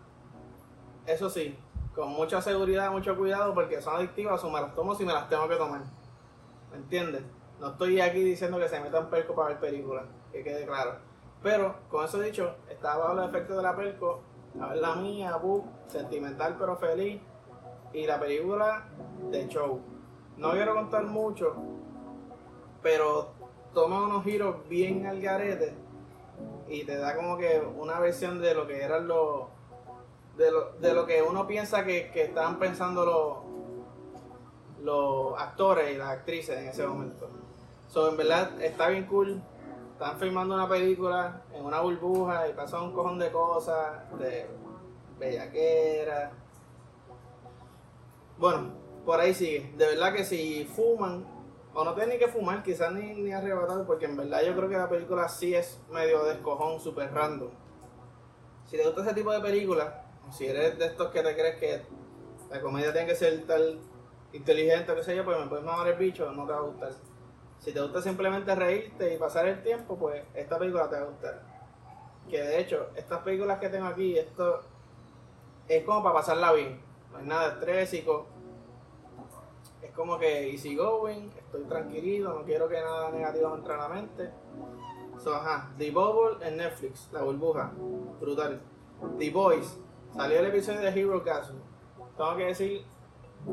Eso 1.08 1.32
sí, 1.32 1.58
con 1.96 2.10
mucha 2.10 2.40
seguridad, 2.44 2.92
mucho 2.92 3.18
cuidado, 3.18 3.56
porque 3.56 3.82
son 3.82 3.96
adictivas 3.96 4.44
o 4.44 4.52
me 4.52 4.62
las 4.62 4.76
tomo 4.76 4.94
si 4.94 5.04
me 5.04 5.14
las 5.14 5.28
tengo 5.30 5.50
que 5.50 5.56
tomar. 5.56 5.82
¿Me 6.70 6.78
entiendes? 6.78 7.24
No 7.60 7.70
estoy 7.70 8.00
aquí 8.02 8.20
diciendo 8.20 8.60
que 8.60 8.70
se 8.70 8.80
metan 8.80 9.10
perco 9.10 9.34
para 9.34 9.48
ver 9.50 9.60
películas, 9.60 10.06
que 10.32 10.44
quede 10.44 10.68
claro. 10.68 11.00
Pero, 11.42 11.76
con 11.90 12.06
eso 12.06 12.20
dicho, 12.20 12.56
estaba 12.70 13.06
bajo 13.06 13.14
los 13.16 13.30
efectos 13.30 13.58
de 13.58 13.64
la 13.64 13.76
perco, 13.76 14.22
a 14.60 14.68
ver 14.68 14.78
la 14.78 14.96
mía, 14.96 15.36
book, 15.38 15.66
sentimental 15.88 16.56
pero 16.60 16.76
feliz, 16.78 17.22
y 17.94 18.06
la 18.06 18.20
película 18.20 18.86
de 19.30 19.48
show. 19.48 19.80
No 20.38 20.52
quiero 20.52 20.74
contar 20.74 21.04
mucho, 21.06 21.56
pero 22.82 23.30
toma 23.74 24.04
unos 24.04 24.24
giros 24.24 24.68
bien 24.68 25.06
al 25.06 25.22
garete 25.22 25.74
y 26.68 26.84
te 26.84 26.98
da 26.98 27.16
como 27.16 27.38
que 27.38 27.62
una 27.78 28.00
versión 28.00 28.42
de 28.42 28.54
lo 28.54 28.66
que 28.66 28.82
eran 28.82 29.08
los 29.08 29.48
de 30.38 30.50
lo, 30.50 30.72
de 30.80 30.94
lo 30.94 31.06
que 31.06 31.22
uno 31.22 31.46
piensa 31.46 31.84
que, 31.84 32.10
que 32.12 32.24
estaban 32.24 32.58
pensando 32.58 33.06
los, 33.06 34.84
los 34.84 35.40
actores 35.40 35.94
y 35.94 35.98
las 35.98 36.10
actrices 36.10 36.58
en 36.58 36.70
ese 36.70 36.88
momento. 36.88 37.30
So, 37.90 38.10
en 38.10 38.18
verdad 38.18 38.62
está 38.62 38.88
bien 38.88 39.06
cool. 39.06 39.42
Están 40.02 40.18
filmando 40.18 40.56
una 40.56 40.68
película 40.68 41.44
en 41.54 41.64
una 41.64 41.80
burbuja 41.80 42.50
y 42.50 42.54
pasa 42.54 42.82
un 42.82 42.92
cojón 42.92 43.20
de 43.20 43.32
cosas, 43.32 44.02
de 44.18 44.48
bellaquera. 45.20 46.32
Bueno, 48.40 48.74
por 49.06 49.20
ahí 49.20 49.32
sigue. 49.32 49.72
De 49.78 49.86
verdad 49.86 50.12
que 50.12 50.26
si 50.26 50.66
fuman, 50.66 51.24
o 51.76 51.84
no 51.84 51.94
tienen 51.94 52.14
ni 52.14 52.18
que 52.18 52.32
fumar, 52.32 52.64
quizás 52.64 52.92
ni, 52.94 53.14
ni 53.14 53.32
arrebatar, 53.32 53.86
porque 53.86 54.06
en 54.06 54.18
verdad 54.18 54.42
yo 54.44 54.56
creo 54.56 54.70
que 54.70 54.78
la 54.78 54.90
película 54.90 55.30
sí 55.30 55.54
es 55.54 55.80
medio 55.92 56.24
descojón, 56.24 56.80
super 56.80 57.14
random 57.14 57.52
Si 58.66 58.78
te 58.78 58.84
gusta 58.84 59.04
ese 59.04 59.14
tipo 59.14 59.32
de 59.32 59.40
películas, 59.40 59.94
o 60.28 60.32
si 60.32 60.48
eres 60.48 60.80
de 60.80 60.86
estos 60.88 61.12
que 61.12 61.22
te 61.22 61.36
crees 61.36 61.58
que 61.58 61.82
la 62.50 62.60
comedia 62.60 62.92
tiene 62.92 63.06
que 63.06 63.16
ser 63.16 63.46
tal 63.46 63.78
inteligente 64.34 64.94
o 64.94 64.96
qué 64.96 65.04
sé 65.04 65.16
yo, 65.16 65.24
pues 65.24 65.38
me 65.38 65.46
puedes 65.46 65.64
mamar 65.64 65.88
el 65.90 66.00
bicho, 66.00 66.32
no 66.32 66.48
te 66.48 66.54
va 66.54 66.58
a 66.58 66.62
gustar. 66.64 66.92
Si 67.62 67.72
te 67.72 67.80
gusta 67.80 68.02
simplemente 68.02 68.56
reírte 68.56 69.14
y 69.14 69.20
pasar 69.20 69.48
el 69.48 69.62
tiempo, 69.62 69.96
pues 69.96 70.24
esta 70.34 70.58
película 70.58 70.90
te 70.90 70.96
va 70.96 71.04
a 71.04 71.06
gustar. 71.06 71.42
Que 72.28 72.42
de 72.42 72.60
hecho, 72.60 72.90
estas 72.96 73.20
películas 73.20 73.60
que 73.60 73.70
tengo 73.70 73.86
aquí, 73.86 74.18
esto 74.18 74.62
es 75.68 75.84
como 75.86 76.02
para 76.02 76.16
pasarla 76.16 76.54
bien. 76.54 76.82
No 77.12 77.20
es 77.20 77.26
nada 77.26 77.54
estrésico. 77.54 78.26
Es 79.84 79.92
como 79.92 80.18
que 80.18 80.50
easy 80.50 80.76
going, 80.76 81.30
estoy 81.38 81.64
tranquilito, 81.66 82.34
no 82.34 82.44
quiero 82.44 82.68
que 82.68 82.82
nada 82.82 83.12
negativo 83.12 83.54
entre 83.56 83.78
la 83.78 83.90
mente. 83.90 84.32
So, 85.20 85.36
ajá, 85.36 85.72
The 85.78 85.92
Bubble 85.92 86.44
en 86.48 86.58
Netflix, 86.58 87.10
la 87.12 87.22
burbuja, 87.22 87.72
brutal. 88.20 88.60
The 89.20 89.30
Boys, 89.30 89.78
salió 90.16 90.40
el 90.40 90.46
episodio 90.48 90.80
de 90.80 91.00
Hero 91.00 91.24
Castle. 91.24 91.60
Tengo 92.18 92.38
que 92.38 92.46
decir 92.46 92.86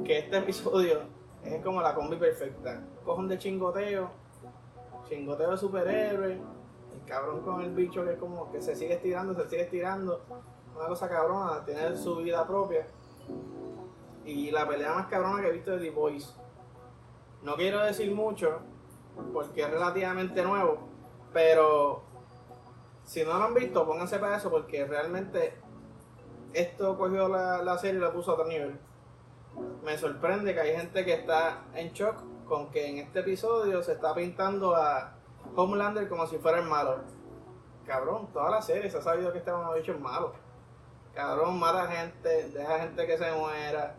que 0.03 0.19
este 0.19 0.39
episodio 0.39 1.18
es 1.45 1.63
como 1.63 1.81
la 1.81 1.95
combi 1.95 2.17
perfecta. 2.17 2.83
Cojon 3.05 3.29
de 3.29 3.39
chingoteo, 3.39 4.11
chingoteo 5.09 5.53
de 5.53 5.57
superhéroe, 5.59 6.33
el 6.33 7.05
cabrón 7.07 7.41
con 7.41 7.63
el 7.63 7.75
bicho 7.75 8.05
que 8.05 8.13
es 8.13 8.19
como 8.19 8.51
que 8.51 8.61
se 8.61 8.75
sigue 8.75 8.95
estirando, 8.95 9.35
se 9.35 9.49
sigue 9.49 9.63
estirando. 9.63 10.23
Una 10.77 10.89
cosa 10.89 11.09
cabrona, 11.09 11.65
tiene 11.65 11.97
su 11.97 12.17
vida 12.17 12.47
propia. 12.47 12.87
Y 14.25 14.51
la 14.51 14.69
pelea 14.69 14.95
más 14.95 15.07
cabrona 15.07 15.41
que 15.41 15.49
he 15.49 15.53
visto 15.53 15.73
de 15.73 15.79
The 15.79 15.91
Boys. 15.91 16.37
No 17.43 17.57
quiero 17.57 17.83
decir 17.83 18.15
mucho, 18.15 18.61
porque 19.33 19.63
es 19.63 19.71
relativamente 19.71 20.43
nuevo, 20.43 20.79
pero 21.33 22.03
si 23.05 23.25
no 23.25 23.39
lo 23.39 23.45
han 23.45 23.55
visto, 23.55 23.87
pónganse 23.87 24.19
para 24.19 24.37
eso, 24.37 24.51
porque 24.51 24.85
realmente 24.85 25.55
esto 26.53 26.99
cogió 26.99 27.29
la, 27.29 27.63
la 27.63 27.79
serie 27.79 28.01
y 28.01 28.03
la 28.03 28.13
puso 28.13 28.33
a 28.33 28.35
otro 28.35 28.47
nivel 28.47 28.79
me 29.85 29.97
sorprende 29.97 30.55
que 30.55 30.61
hay 30.61 30.77
gente 30.77 31.05
que 31.05 31.15
está 31.15 31.65
en 31.75 31.93
shock 31.93 32.17
con 32.47 32.71
que 32.71 32.89
en 32.89 32.99
este 32.99 33.21
episodio 33.21 33.83
se 33.83 33.93
está 33.93 34.15
pintando 34.15 34.75
a 34.75 35.15
Homelander 35.55 36.09
como 36.09 36.27
si 36.27 36.39
fuera 36.39 36.59
el 36.59 36.67
malo. 36.67 36.99
Cabrón, 37.87 38.29
toda 38.33 38.51
la 38.51 38.63
serie 38.63 38.91
se 38.91 38.99
ha 38.99 39.03
sabido 39.03 39.33
que 39.33 39.39
este 39.39 39.51
dicho 39.77 39.93
es 39.93 40.01
malo. 40.01 40.33
Cabrón, 41.15 41.59
mata 41.59 41.87
gente, 41.87 42.51
deja 42.51 42.81
gente 42.81 43.07
que 43.07 43.19
se 43.19 43.33
muera. 43.33 43.97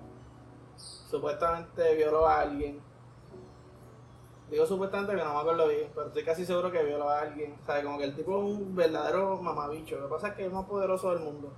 Supuestamente 0.78 1.96
violó 1.96 2.28
a 2.28 2.42
alguien. 2.42 2.82
Digo 4.50 4.66
supuestamente 4.66 5.16
que 5.16 5.24
no 5.24 5.34
me 5.34 5.40
acuerdo 5.40 5.68
bien, 5.68 5.92
pero 5.94 6.08
estoy 6.08 6.24
casi 6.24 6.46
seguro 6.46 6.72
que 6.72 6.84
violó 6.84 7.10
a 7.10 7.22
alguien. 7.22 7.58
O 7.62 7.66
sea, 7.66 7.84
como 7.84 7.98
que 7.98 8.06
el 8.06 8.16
tipo 8.16 8.38
es 8.38 8.44
un 8.44 8.76
verdadero 8.76 9.38
mamabicho. 9.42 9.98
Lo 9.98 10.08
que 10.08 10.14
pasa 10.14 10.28
es 10.30 10.34
que 10.36 10.42
es 10.44 10.48
el 10.48 10.54
más 10.54 10.66
poderoso 10.66 11.10
del 11.10 11.20
mundo. 11.20 11.52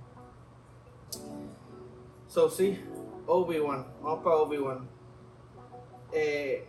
So, 2.28 2.48
sí, 2.50 2.82
Obi-Wan, 3.26 3.86
vamos 4.02 4.24
para 4.24 4.36
Obi-Wan. 4.36 4.88
Eh, 6.12 6.68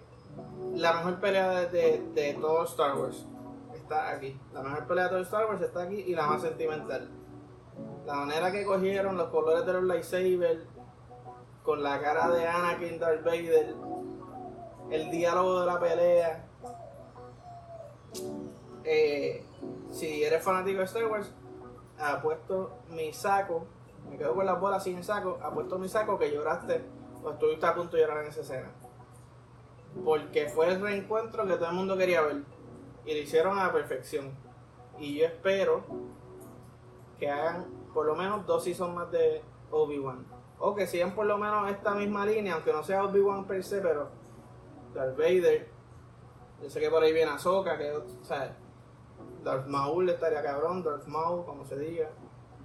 la 0.76 0.94
mejor 0.94 1.20
pelea 1.20 1.66
de, 1.68 2.02
de, 2.14 2.34
todo 2.36 2.64
Star 2.66 2.98
Wars 2.98 3.26
está 3.74 4.10
aquí. 4.10 4.40
La 4.54 4.62
mejor 4.62 4.88
pelea 4.88 5.06
de 5.06 5.10
todo 5.10 5.22
Star 5.22 5.46
Wars 5.46 5.62
está 5.62 5.84
aquí 5.84 5.96
y 5.96 6.16
la 6.16 6.28
más 6.28 6.42
sentimental. 6.42 7.10
La 8.06 8.16
manera 8.16 8.52
que 8.52 8.66
cogieron 8.66 9.18
los 9.18 9.30
colores 9.30 9.66
de 9.66 9.74
los 9.74 9.84
lightsabers, 9.84 10.68
con 11.64 11.82
la 11.82 12.02
cara 12.02 12.30
de 12.30 12.46
Anakin 12.46 13.00
Darth 13.00 13.24
Vader, 13.24 13.74
el 14.92 15.12
diálogo 15.12 15.62
de 15.62 15.66
la 15.66 15.80
pelea. 15.80 16.46
Eh, 18.84 19.46
si 19.92 20.24
eres 20.24 20.44
fanático 20.44 20.80
de 20.80 20.86
Star 20.86 21.06
Wars, 21.08 21.32
puesto 22.22 22.72
mi 22.90 23.14
saco 23.14 23.66
me 24.10 24.18
quedo 24.18 24.36
con 24.36 24.46
las 24.46 24.60
bolas 24.60 24.84
sin 24.84 25.04
saco, 25.04 25.40
apuesto 25.42 25.78
mi 25.80 25.88
saco 25.88 26.18
que 26.18 26.32
lloraste 26.32 26.84
o 27.24 27.32
estuviste 27.32 27.66
a 27.66 27.76
punto 27.76 27.96
de 27.96 28.04
llorar 28.04 28.24
en 28.24 28.30
esa 28.30 28.42
escena. 28.42 28.72
Porque 30.04 30.50
fue 30.50 30.68
el 30.68 30.82
reencuentro 30.82 31.46
que 31.46 31.54
todo 31.54 31.70
el 31.70 31.76
mundo 31.76 31.98
quería 31.98 32.22
ver. 32.22 32.44
Y 33.06 33.14
lo 33.14 33.20
hicieron 33.20 33.58
a 33.58 33.68
la 33.68 33.74
perfección. 33.74 34.32
Y 34.98 35.20
yo 35.20 35.26
espero 35.26 35.84
que 37.20 37.30
hagan 37.30 37.66
por 37.94 38.06
lo 38.06 38.16
menos 38.16 38.46
dos 38.46 38.64
seasons 38.64 38.96
más 38.96 39.12
de 39.12 39.42
Obi-Wan. 39.72 40.26
O 40.60 40.76
que 40.76 40.88
sigan 40.88 41.14
por 41.14 41.26
lo 41.26 41.38
menos 41.38 41.70
esta 41.70 41.94
misma 41.94 42.26
línea, 42.26 42.56
aunque 42.56 42.72
no 42.72 42.84
sea 42.84 43.04
Obi-Wan 43.04 43.46
per 43.46 43.64
se, 43.64 43.82
pero 43.82 44.10
Darth 44.94 45.18
Vader. 45.18 45.70
Yo 46.62 46.70
sé 46.70 46.80
que 46.80 46.90
por 46.90 47.04
ahí 47.04 47.12
viene 47.12 47.32
Ahsoka, 47.32 47.78
que, 47.78 47.92
o 47.92 48.24
sea, 48.24 48.56
Darth 49.44 49.68
Maul 49.68 50.10
estaría 50.10 50.42
cabrón, 50.42 50.84
Darth 50.84 51.06
Maul, 51.08 51.46
como 51.46 51.66
se 51.66 51.78
diga. 51.78 52.10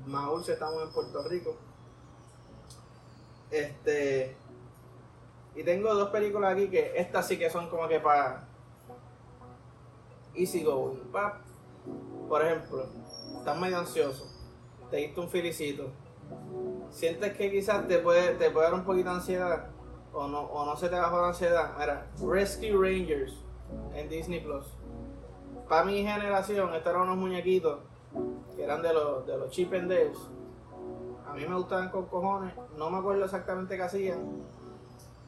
Maúl 0.06 0.42
estamos 0.46 0.82
en 0.82 0.92
Puerto 0.92 1.22
Rico. 1.28 1.56
Este. 3.50 4.36
Y 5.54 5.64
tengo 5.64 5.94
dos 5.94 6.10
películas 6.10 6.52
aquí 6.52 6.68
que 6.68 6.92
estas 6.96 7.26
sí 7.26 7.38
que 7.38 7.50
son 7.50 7.68
como 7.68 7.88
que 7.88 8.00
para 8.00 8.46
easy 10.34 10.62
going. 10.62 11.00
Por 12.28 12.44
ejemplo, 12.44 12.86
estás 13.38 13.58
medio 13.58 13.78
ansioso, 13.78 14.26
te 14.90 14.98
diste 14.98 15.20
un 15.20 15.28
felicito, 15.28 15.90
sientes 16.90 17.36
que 17.36 17.50
quizás 17.50 17.88
te 17.88 17.98
puede, 17.98 18.34
te 18.34 18.50
puede 18.50 18.66
dar 18.66 18.74
un 18.74 18.84
poquito 18.84 19.08
de 19.08 19.16
ansiedad 19.16 19.70
o 20.12 20.28
no, 20.28 20.42
o 20.42 20.64
no 20.66 20.76
se 20.76 20.88
te 20.88 20.96
bajó 20.96 21.20
la 21.20 21.28
ansiedad. 21.28 21.72
Mira, 21.78 22.06
Rescue 22.20 22.72
Rangers 22.72 23.34
en 23.94 24.08
Disney 24.08 24.40
Plus. 24.40 24.66
Para 25.68 25.84
mi 25.84 26.02
generación, 26.02 26.74
estos 26.74 26.90
eran 26.90 27.02
unos 27.02 27.16
muñequitos 27.16 27.80
que 28.58 28.64
eran 28.64 28.82
de 28.82 28.92
los, 28.92 29.24
de 29.24 29.38
los 29.38 29.50
Chip 29.50 29.72
Dales. 29.72 30.18
A 31.28 31.32
mí 31.32 31.46
me 31.46 31.54
gustaban 31.54 31.90
con 31.90 32.06
cojones, 32.06 32.52
no 32.76 32.90
me 32.90 32.98
acuerdo 32.98 33.24
exactamente 33.24 33.76
qué 33.76 33.82
hacían. 33.82 34.18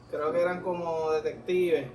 Creo 0.09 0.33
que 0.33 0.41
eran 0.41 0.61
como 0.61 1.09
detectives, 1.11 1.89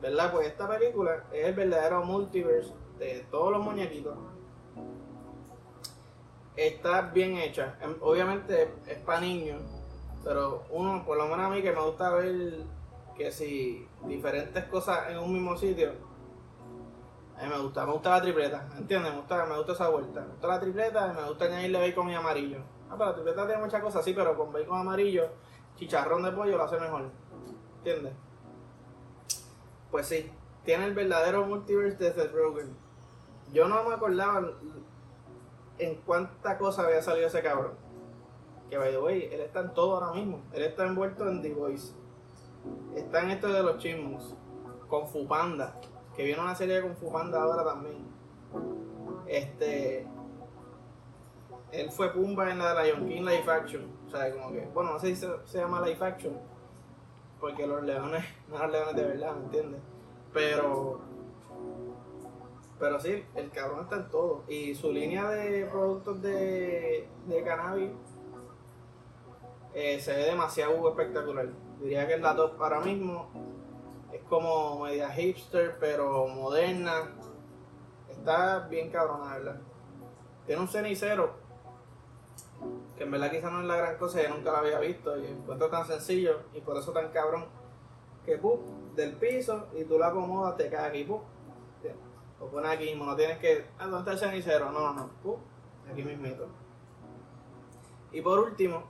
¿verdad? 0.00 0.32
Pues 0.32 0.46
esta 0.46 0.68
película 0.68 1.24
es 1.32 1.46
el 1.46 1.54
verdadero 1.54 2.04
multiverse 2.04 2.72
de 3.00 3.26
todos 3.28 3.50
los 3.50 3.64
muñequitos. 3.64 4.16
Está 6.54 7.00
bien 7.00 7.36
hecha, 7.38 7.76
em, 7.80 7.96
obviamente 8.00 8.72
es 8.86 8.98
para 8.98 9.20
niños, 9.20 9.60
pero 10.22 10.62
uno, 10.70 11.04
por 11.04 11.18
lo 11.18 11.24
menos 11.24 11.46
a 11.46 11.48
mí 11.48 11.60
que 11.60 11.72
me 11.72 11.82
gusta 11.82 12.10
ver 12.10 12.58
que 13.16 13.32
si 13.32 13.84
diferentes 14.06 14.62
cosas 14.66 15.10
en 15.10 15.18
un 15.18 15.32
mismo 15.32 15.56
sitio, 15.56 15.90
a 17.38 17.42
mí 17.42 17.48
me 17.48 17.58
gusta, 17.60 17.86
me 17.86 17.92
gusta 17.92 18.10
la 18.10 18.20
tripleta, 18.20 18.68
¿entiendes? 18.76 19.12
Me 19.12 19.18
gusta, 19.18 19.46
me 19.46 19.56
gusta 19.56 19.72
esa 19.72 19.88
vuelta. 19.88 20.20
Me 20.22 20.26
gusta 20.28 20.48
la 20.48 20.60
tripleta 20.60 21.12
y 21.12 21.16
me 21.16 21.28
gusta 21.28 21.44
añadirle 21.44 21.80
bacon 21.88 22.10
y 22.10 22.14
amarillo. 22.16 22.58
Ah, 22.90 22.94
pero 22.98 23.10
la 23.10 23.14
tripleta 23.14 23.46
tiene 23.46 23.62
muchas 23.62 23.82
cosas, 23.82 24.04
sí, 24.04 24.12
pero 24.12 24.36
con 24.36 24.52
bacon 24.52 24.80
amarillo, 24.80 25.28
chicharrón 25.76 26.24
de 26.24 26.32
pollo 26.32 26.56
lo 26.56 26.64
hace 26.64 26.80
mejor. 26.80 27.10
¿Entiendes? 27.78 28.12
Pues 29.92 30.06
sí, 30.06 30.32
tiene 30.64 30.86
el 30.86 30.94
verdadero 30.94 31.46
multiverse 31.46 32.02
de 32.02 32.12
Seth 32.12 32.32
Rogen. 32.32 32.76
Yo 33.52 33.68
no 33.68 33.84
me 33.84 33.94
acordaba 33.94 34.50
en 35.78 35.94
cuánta 36.02 36.58
cosa 36.58 36.82
había 36.82 37.02
salido 37.02 37.28
ese 37.28 37.40
cabrón. 37.40 37.74
Que 38.68 38.78
by 38.78 38.90
the 38.90 38.98
way, 38.98 39.28
él 39.32 39.40
está 39.40 39.60
en 39.60 39.72
todo 39.74 39.94
ahora 39.94 40.12
mismo. 40.12 40.42
Él 40.52 40.64
está 40.64 40.84
envuelto 40.84 41.28
en 41.28 41.40
The 41.40 41.54
Voice. 41.54 41.94
Está 42.96 43.22
en 43.22 43.30
esto 43.30 43.48
de 43.48 43.62
los 43.62 43.78
chismos. 43.78 44.34
Con 44.88 45.06
Fupanda 45.06 45.78
que 46.18 46.24
viene 46.24 46.42
una 46.42 46.56
serie 46.56 46.74
de 46.74 46.82
Kung 46.82 46.96
Fu 46.96 47.16
ahora 47.16 47.62
también. 47.62 48.04
Este. 49.28 50.04
Él 51.70 51.92
fue 51.92 52.12
Pumba 52.12 52.50
en 52.50 52.58
la 52.58 52.74
de 52.74 52.92
Lion 52.92 53.06
King 53.06 53.22
Life 53.22 53.48
Action. 53.48 53.88
O 54.04 54.10
sea, 54.10 54.32
como 54.32 54.50
que. 54.50 54.66
Bueno, 54.74 54.94
no 54.94 54.98
sé 54.98 55.14
si 55.14 55.24
se, 55.46 55.58
llama 55.58 55.80
Life 55.86 56.04
Action. 56.04 56.36
Porque 57.38 57.68
los 57.68 57.84
leones 57.84 58.24
no 58.48 58.56
eran 58.56 58.72
leones 58.72 58.96
de 58.96 59.04
verdad, 59.04 59.36
¿me 59.36 59.44
entiendes? 59.44 59.80
Pero. 60.32 61.00
Pero 62.80 62.98
sí, 62.98 63.24
el 63.36 63.50
cabrón 63.52 63.84
está 63.84 63.96
en 63.96 64.08
todo. 64.08 64.42
Y 64.48 64.74
su 64.74 64.90
línea 64.90 65.30
de 65.30 65.66
productos 65.66 66.20
de, 66.20 67.08
de 67.28 67.42
cannabis 67.44 67.92
eh, 69.72 70.00
se 70.00 70.16
ve 70.16 70.24
demasiado 70.24 70.88
espectacular. 70.88 71.48
Diría 71.80 72.08
que 72.08 72.14
es 72.14 72.20
la 72.20 72.34
top 72.34 72.60
ahora 72.60 72.80
mismo 72.80 73.28
como 74.28 74.80
media 74.84 75.10
hipster, 75.10 75.76
pero 75.78 76.26
moderna. 76.28 77.10
Está 78.10 78.60
bien 78.68 78.90
cabrona, 78.90 79.34
¿verdad? 79.34 79.60
Tiene 80.46 80.60
un 80.60 80.68
cenicero, 80.68 81.34
que 82.96 83.04
en 83.04 83.10
verdad 83.10 83.30
quizá 83.30 83.50
no 83.50 83.60
es 83.60 83.66
la 83.66 83.76
gran 83.76 83.96
cosa, 83.96 84.22
yo 84.22 84.30
nunca 84.30 84.50
lo 84.50 84.58
había 84.58 84.80
visto 84.80 85.16
y 85.18 85.26
encuentro 85.26 85.68
tan 85.68 85.86
sencillo 85.86 86.40
y 86.52 86.60
por 86.60 86.76
eso 86.76 86.92
tan 86.92 87.10
cabrón. 87.10 87.46
Que 88.24 88.38
del 88.94 89.12
piso 89.14 89.68
y 89.74 89.84
tú 89.84 89.98
lo 89.98 90.04
acomodas, 90.04 90.56
te 90.56 90.68
cae 90.68 90.88
aquí. 90.88 91.04
Lo 91.04 92.46
pones 92.50 92.70
aquí 92.70 92.84
mismo, 92.84 93.06
no 93.06 93.16
tienes 93.16 93.38
que. 93.38 93.66
Ah, 93.78 93.86
¿dónde 93.86 93.98
está 93.98 94.12
el 94.12 94.18
cenicero? 94.18 94.70
No, 94.70 94.92
no, 94.92 95.08
¡pum! 95.22 95.36
Aquí 95.90 96.02
mismito. 96.02 96.46
Y 98.12 98.20
por 98.20 98.38
último, 98.38 98.82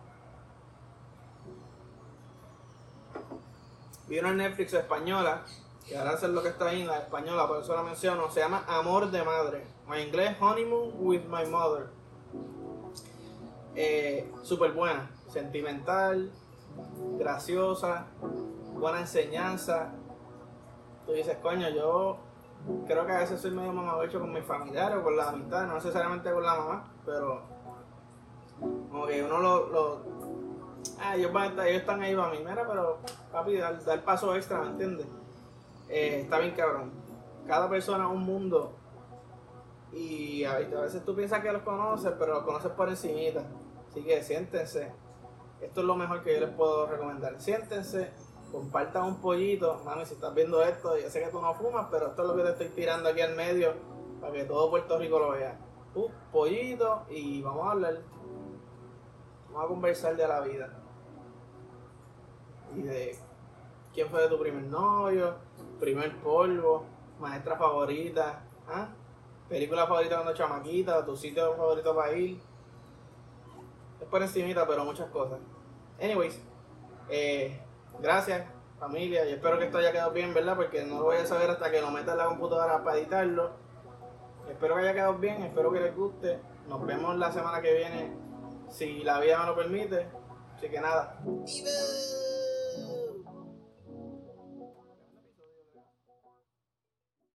Vi 4.09 4.19
una 4.19 4.33
Netflix 4.33 4.73
española, 4.73 5.43
que 5.87 5.97
ahora 5.97 6.15
es 6.15 6.23
lo 6.23 6.43
que 6.43 6.49
está 6.49 6.69
ahí 6.69 6.81
en 6.83 6.87
la 6.87 6.99
española, 6.99 7.47
por 7.47 7.63
eso 7.63 7.75
la 7.75 7.83
menciono, 7.83 8.31
se 8.31 8.41
llama 8.41 8.65
Amor 8.67 9.11
de 9.11 9.23
Madre, 9.23 9.67
o 9.87 9.95
en 9.95 10.09
inglés 10.09 10.37
Honeymoon 10.41 10.93
with 10.99 11.23
My 11.25 11.47
Mother. 11.47 11.89
eh, 13.75 14.33
súper 14.43 14.73
buena, 14.73 15.11
sentimental, 15.29 16.33
graciosa, 17.19 18.07
buena 18.75 19.01
enseñanza. 19.01 19.93
Tú 21.07 21.13
dices, 21.13 21.37
coño, 21.43 21.69
yo 21.69 22.19
creo 22.87 23.07
que 23.07 23.13
a 23.13 23.19
veces 23.19 23.41
soy 23.41 23.53
medio 23.53 23.73
mamabecho 23.73 24.21
con 24.21 24.33
mi 24.33 24.43
familiares 24.43 24.99
o 24.99 25.05
con 25.05 25.17
la 25.17 25.29
amistad, 25.29 25.67
no 25.67 25.75
necesariamente 25.75 26.33
con 26.33 26.43
la 26.43 26.55
mamá, 26.57 26.85
pero 27.05 27.43
como 28.91 29.07
que 29.07 29.23
uno 29.23 29.39
lo... 29.39 30.18
ah, 31.01 31.17
ellos, 31.17 31.33
van 31.33 31.53
ellos 31.61 31.81
están 31.81 32.03
ahí 32.03 32.15
para 32.15 32.31
mí, 32.31 32.39
mira, 32.39 32.67
pero 32.67 32.99
papi, 33.33 33.57
dar, 33.57 33.85
dar 33.85 34.05
paso 34.05 34.35
extra, 34.35 34.61
¿me 34.61 34.69
entiendes? 34.69 35.07
Eh, 35.89 36.21
está 36.23 36.39
bien 36.39 36.55
cabrón. 36.55 36.93
Cada 37.47 37.69
persona 37.69 38.05
es 38.05 38.11
un 38.11 38.23
mundo 38.23 38.75
y 39.93 40.45
a 40.45 40.59
veces 40.59 41.05
tú 41.05 41.15
piensas 41.15 41.43
que 41.43 41.51
los 41.51 41.63
conoces, 41.63 42.13
pero 42.19 42.35
los 42.35 42.43
conoces 42.45 42.71
por 42.73 42.89
encimita. 42.89 43.45
Así 43.89 44.03
que 44.03 44.23
siéntense. 44.23 44.93
Esto 45.61 45.81
es 45.81 45.87
lo 45.87 45.97
mejor 45.97 46.23
que 46.23 46.35
yo 46.35 46.41
les 46.41 46.51
puedo 46.51 46.87
recomendar. 46.87 47.41
Siéntense, 47.41 48.11
compartan 48.53 49.05
un 49.05 49.21
pollito. 49.21 49.81
Mami, 49.85 50.05
si 50.05 50.15
estás 50.15 50.35
viendo 50.35 50.63
esto, 50.63 50.97
yo 50.99 51.09
sé 51.09 51.21
que 51.21 51.29
tú 51.29 51.41
no 51.41 51.55
fumas, 51.55 51.87
pero 51.91 52.09
esto 52.09 52.23
es 52.23 52.29
lo 52.29 52.37
que 52.37 52.43
te 52.43 52.51
estoy 52.51 52.69
tirando 52.69 53.09
aquí 53.09 53.21
al 53.23 53.35
medio 53.35 53.73
para 54.21 54.33
que 54.33 54.45
todo 54.45 54.71
Puerto 54.71 54.99
Rico 54.99 55.19
lo 55.19 55.31
vea. 55.33 55.59
Un 55.95 56.13
pollito 56.31 57.07
y 57.09 57.43
vamos 57.43 57.67
a 57.67 57.71
hablar. 57.73 57.99
A 59.59 59.67
conversar 59.67 60.17
de 60.17 60.29
la 60.29 60.41
vida. 60.41 60.71
Y 62.77 62.83
de 62.83 63.19
quién 63.93 64.09
fue 64.09 64.29
tu 64.29 64.39
primer 64.39 64.63
novio, 64.65 65.35
primer 65.81 66.17
polvo, 66.19 66.85
maestra 67.19 67.57
favorita, 67.57 68.43
¿ah? 68.69 68.89
película 69.49 69.87
favorita 69.87 70.17
cuando 70.17 70.35
chamaquita, 70.35 71.05
tu 71.05 71.17
sitio 71.17 71.55
favorito 71.57 71.95
para 71.95 72.13
ir. 72.13 72.39
Es 74.01 74.07
por 74.07 74.23
encimita, 74.23 74.67
pero 74.67 74.85
muchas 74.85 75.11
cosas. 75.11 75.41
Anyways, 76.01 76.41
eh, 77.09 77.61
gracias 78.01 78.59
familia, 78.79 79.29
y 79.29 79.33
espero 79.33 79.59
que 79.59 79.65
esto 79.65 79.79
haya 79.79 79.93
quedado 79.93 80.13
bien, 80.13 80.33
¿verdad? 80.33 80.57
Porque 80.57 80.85
no 80.85 80.99
lo 80.99 81.05
voy 81.05 81.17
a 81.17 81.27
saber 81.27 81.51
hasta 81.51 81.71
que 81.71 81.81
lo 81.81 81.91
meta 81.91 82.13
en 82.13 82.19
la 82.19 82.27
computadora 82.27 82.83
para 82.85 82.99
editarlo. 82.99 83.51
Espero 84.49 84.77
que 84.77 84.83
haya 84.83 84.95
quedado 84.95 85.15
bien, 85.15 85.43
espero 85.43 85.73
que 85.73 85.81
les 85.81 85.97
guste. 85.97 86.39
Nos 86.69 86.87
vemos 86.87 87.17
la 87.17 87.33
semana 87.33 87.61
que 87.61 87.75
viene, 87.75 88.13
si 88.71 89.03
la 89.03 89.21
vida 89.21 89.41
me 89.41 89.47
lo 89.47 89.57
permite. 89.57 90.07
Así 90.57 90.69
que 90.69 90.81
nada. 90.81 91.19